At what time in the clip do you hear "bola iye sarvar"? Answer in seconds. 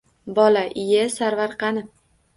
0.39-1.57